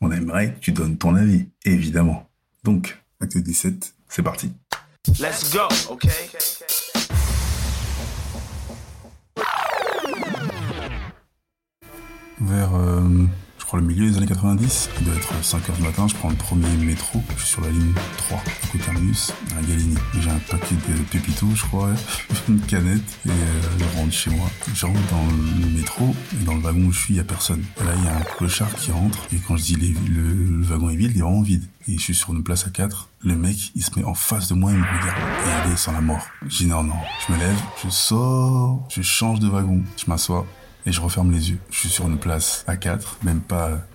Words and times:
on 0.00 0.10
aimerait 0.12 0.54
que 0.54 0.60
tu 0.60 0.72
donnes 0.72 0.96
ton 0.96 1.14
avis, 1.14 1.46
évidemment. 1.64 2.28
Donc, 2.64 2.98
acte 3.20 3.38
17, 3.38 3.94
c'est 4.08 4.22
parti. 4.22 4.52
Let's 5.18 5.52
go, 5.52 5.68
okay? 5.90 6.08
Vers, 12.40 12.74
euh, 12.74 13.26
crois, 13.68 13.80
le 13.80 13.86
milieu 13.86 14.10
des 14.10 14.16
années 14.16 14.26
90, 14.26 14.88
il 14.98 15.04
doit 15.04 15.14
être 15.14 15.32
5h 15.42 15.76
du 15.76 15.82
matin, 15.82 16.08
je 16.08 16.14
prends 16.14 16.30
le 16.30 16.36
premier 16.36 16.66
métro, 16.78 17.22
je 17.36 17.42
suis 17.42 17.52
sur 17.52 17.60
la 17.60 17.68
ligne 17.68 17.92
3, 18.16 18.38
du 18.38 18.68
côté 18.72 18.84
terminus, 18.84 19.32
à 19.58 19.62
Galigny. 19.62 19.94
J'ai 20.18 20.30
un 20.30 20.38
paquet 20.38 20.74
de 20.74 21.02
pépitos, 21.10 21.46
je 21.54 21.62
crois, 21.64 21.90
une 22.48 22.60
canette, 22.60 23.18
et 23.26 23.30
euh, 23.30 23.32
je 23.78 23.98
rentre 23.98 24.12
chez 24.12 24.30
moi. 24.30 24.48
Je 24.74 24.86
rentre 24.86 24.98
dans 25.10 25.26
le 25.60 25.66
métro, 25.76 26.14
et 26.40 26.44
dans 26.44 26.54
le 26.54 26.60
wagon 26.60 26.86
où 26.86 26.92
je 26.92 26.98
suis, 26.98 27.14
il 27.14 27.16
y 27.18 27.20
a 27.20 27.24
personne. 27.24 27.62
Et 27.80 27.84
là, 27.84 27.90
il 27.98 28.04
y 28.04 28.08
a 28.08 28.16
un 28.16 28.22
clochard 28.22 28.74
qui 28.74 28.90
rentre, 28.90 29.18
et 29.34 29.36
quand 29.36 29.58
je 29.58 29.64
dis 29.64 29.76
les- 29.76 29.94
le, 30.10 30.62
wagon 30.62 30.88
est 30.88 30.96
vide, 30.96 31.12
il 31.14 31.18
est 31.18 31.22
vraiment 31.22 31.42
vide. 31.42 31.64
Et 31.88 31.96
je 31.98 32.00
suis 32.02 32.14
sur 32.14 32.32
une 32.32 32.42
place 32.42 32.66
à 32.66 32.70
4, 32.70 33.08
le 33.22 33.36
mec, 33.36 33.72
il 33.74 33.82
se 33.84 33.90
met 33.98 34.04
en 34.04 34.14
face 34.14 34.48
de 34.48 34.54
moi, 34.54 34.72
il 34.72 34.78
me 34.78 34.82
regarde, 34.82 35.68
et 35.68 35.72
est 35.72 35.76
sans 35.76 35.92
la 35.92 36.00
mort. 36.00 36.26
Je 36.48 36.58
dis 36.58 36.66
non, 36.66 36.82
non, 36.84 36.94
je 37.26 37.32
me 37.34 37.38
lève, 37.38 37.56
je 37.84 37.90
sors, 37.90 38.88
je 38.90 39.02
change 39.02 39.40
de 39.40 39.48
wagon, 39.48 39.82
je 39.96 40.04
m'assois, 40.10 40.46
et 40.88 40.92
je 40.92 41.00
referme 41.00 41.30
les 41.30 41.50
yeux. 41.50 41.58
Je 41.70 41.78
suis 41.78 41.88
sur 41.88 42.08
une 42.08 42.18
place 42.18 42.64
à 42.66 42.76
4, 42.76 43.18
même 43.22 43.40
pas 43.40 43.86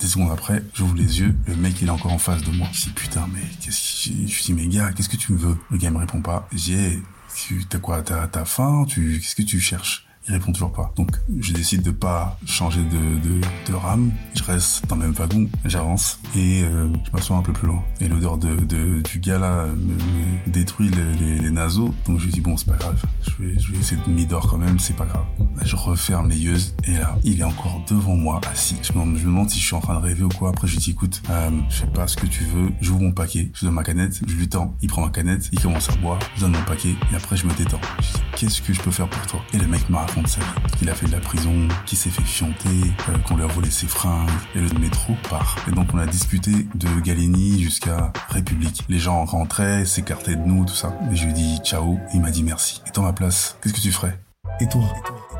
10 0.00 0.08
secondes 0.08 0.30
après, 0.30 0.62
j'ouvre 0.74 0.94
les 0.94 1.20
yeux, 1.20 1.34
le 1.46 1.56
mec 1.56 1.74
il 1.82 1.88
est 1.88 1.90
encore 1.90 2.12
en 2.12 2.18
face 2.18 2.42
de 2.42 2.52
moi. 2.52 2.68
Je 2.72 2.84
dis 2.84 2.90
putain 2.90 3.28
mais 3.34 3.40
qu'est-ce 3.60 4.10
que 4.10 4.26
je 4.28 4.42
dis 4.44 4.54
mais 4.54 4.66
gars, 4.68 4.92
qu'est-ce 4.92 5.08
que 5.08 5.16
tu 5.16 5.32
me 5.32 5.38
veux? 5.38 5.56
Le 5.70 5.78
gars 5.78 5.88
il 5.88 5.94
me 5.94 5.98
répond 5.98 6.22
pas. 6.22 6.48
Hey, 6.52 7.02
tu 7.34 7.64
t'as 7.66 7.78
quoi? 7.78 8.02
T'as 8.02 8.44
faim? 8.44 8.84
Tu 8.88 9.18
qu'est-ce 9.20 9.34
que 9.34 9.42
tu 9.42 9.60
cherches? 9.60 10.06
Il 10.28 10.32
répond 10.32 10.50
toujours 10.50 10.72
pas. 10.72 10.92
Donc, 10.96 11.12
je 11.38 11.52
décide 11.52 11.82
de 11.82 11.92
pas 11.92 12.36
changer 12.46 12.80
de, 12.82 13.74
rame. 13.74 14.10
Je 14.34 14.42
reste 14.42 14.84
dans 14.88 14.96
le 14.96 15.02
même 15.02 15.12
wagon, 15.12 15.48
j'avance 15.64 16.18
et 16.34 16.64
euh, 16.64 16.88
je 17.04 17.10
m'assois 17.12 17.36
un 17.36 17.42
peu 17.42 17.52
plus 17.52 17.68
loin. 17.68 17.84
Et 18.00 18.08
l'odeur 18.08 18.36
de, 18.36 18.56
de, 18.56 19.02
du 19.02 19.20
gars 19.20 19.38
là 19.38 19.66
me 19.66 20.15
détruit 20.50 20.90
les, 20.90 21.14
les, 21.26 21.38
les 21.40 21.50
naseaux. 21.50 21.94
Donc, 22.06 22.20
je 22.20 22.28
dis 22.28 22.40
bon, 22.40 22.56
c'est 22.56 22.66
pas 22.70 22.76
grave. 22.76 23.02
Je 23.22 23.42
vais, 23.42 23.58
je 23.58 23.72
vais 23.72 23.78
essayer 23.78 24.00
de 24.06 24.10
m'y 24.10 24.24
dormir 24.24 24.50
quand 24.50 24.58
même, 24.58 24.78
c'est 24.78 24.96
pas 24.96 25.06
grave. 25.06 25.24
Je 25.62 25.76
referme 25.76 26.28
les 26.28 26.38
yeux 26.38 26.58
et 26.84 26.92
là, 26.92 27.16
il 27.24 27.40
est 27.40 27.44
encore 27.44 27.82
devant 27.88 28.14
moi, 28.16 28.40
assis. 28.52 28.76
Je 28.82 28.92
me, 28.92 29.16
je 29.16 29.24
me 29.24 29.30
demande 29.30 29.50
si 29.50 29.58
je 29.58 29.64
suis 29.64 29.74
en 29.74 29.80
train 29.80 29.94
de 29.94 30.04
rêver 30.04 30.22
ou 30.22 30.28
quoi. 30.28 30.50
Après, 30.50 30.68
je 30.68 30.74
lui 30.74 30.80
dis 30.80 30.90
écoute, 30.90 31.22
euh, 31.30 31.50
je 31.70 31.76
sais 31.78 31.86
pas 31.86 32.06
ce 32.06 32.16
que 32.16 32.26
tu 32.26 32.44
veux. 32.44 32.70
J'ouvre 32.80 33.00
mon 33.02 33.12
paquet, 33.12 33.50
je 33.54 33.64
donne 33.64 33.74
ma 33.74 33.82
canette, 33.82 34.20
je 34.26 34.34
lui 34.34 34.48
tends. 34.48 34.76
Il 34.82 34.88
prend 34.88 35.04
ma 35.04 35.10
canette, 35.10 35.48
il 35.52 35.60
commence 35.60 35.88
à 35.88 35.96
boire, 35.96 36.18
je 36.36 36.42
donne 36.42 36.52
mon 36.52 36.62
paquet 36.64 36.94
et 37.10 37.16
après, 37.16 37.36
je 37.36 37.46
me 37.46 37.54
détends. 37.54 37.80
Je 38.00 38.12
dis 38.12 38.22
qu'est-ce 38.36 38.62
que 38.62 38.72
je 38.72 38.80
peux 38.80 38.90
faire 38.90 39.08
pour 39.08 39.26
toi? 39.26 39.40
Et 39.54 39.58
le 39.58 39.66
mec 39.66 39.88
me 39.88 39.96
raconte 39.96 40.28
sa 40.28 40.40
vie. 40.40 40.46
Qu'il 40.78 40.90
a 40.90 40.94
fait 40.94 41.06
de 41.06 41.12
la 41.12 41.20
prison, 41.20 41.68
qu'il 41.86 41.96
s'est 41.96 42.10
fait 42.10 42.22
fianter, 42.22 42.68
euh, 43.08 43.18
qu'on 43.18 43.36
lui 43.36 43.44
a 43.44 43.46
volé 43.46 43.70
ses 43.70 43.86
fringues, 43.86 44.28
et 44.54 44.60
le 44.60 44.68
métro 44.78 45.14
part. 45.30 45.56
Et 45.68 45.72
donc 45.72 45.88
on 45.94 45.98
a 45.98 46.06
discuté 46.06 46.52
de 46.74 47.00
Galigny 47.00 47.62
jusqu'à 47.62 48.12
République. 48.28 48.84
Les 48.88 48.98
gens 48.98 49.24
rentraient, 49.24 49.84
s'écartaient 49.84 50.35
de 50.36 50.44
nous, 50.46 50.64
tout 50.64 50.74
ça. 50.74 50.92
Et 51.10 51.16
je 51.16 51.24
lui 51.24 51.30
ai 51.30 51.34
dit 51.34 51.58
ciao, 51.64 51.98
il 52.14 52.20
m'a 52.20 52.30
dit 52.30 52.42
merci. 52.42 52.82
Et 52.86 52.90
dans 52.90 53.02
ma 53.02 53.12
place, 53.12 53.56
qu'est-ce 53.62 53.74
que 53.74 53.80
tu 53.80 53.92
ferais? 53.92 54.18
Et 54.60 54.68
toi, 54.68 54.82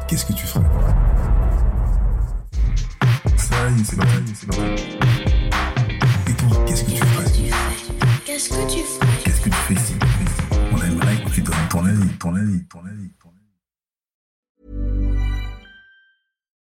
qu'est-ce 0.09 0.27
que 0.27 0.33
tu 0.33 0.47
ferais? 0.47 0.65
Ça 3.37 3.71
y 3.71 3.81
est, 3.81 3.85
c'est 3.85 3.97
parti, 3.97 4.35
c'est. 4.35 4.47
Et 6.31 6.35
toi, 6.35 6.65
qu'est-ce 6.67 6.85
que 6.85 6.91
tu 6.91 6.97
ferais? 6.97 7.25
Qu'est-ce 8.25 8.49
que 8.51 8.71
tu 8.71 8.79
fais 8.79 9.07
Qu'est-ce 9.25 9.41
que 9.41 9.49
tu 9.49 9.57
fais 9.57 9.75
ici? 9.75 9.95
On 10.73 10.83
aimerait 10.83 11.23
que 11.25 11.31
tu 11.31 11.43
donnes 11.43 11.55
ton 11.71 11.85
avis, 11.85 12.09
ton 12.19 12.35
avis, 12.35 12.65
ton 12.67 12.81
avis, 12.85 13.11
ton 13.21 13.29
avis. 13.29 13.46